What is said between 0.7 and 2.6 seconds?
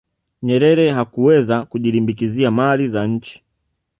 hakuweza kujilimbikizia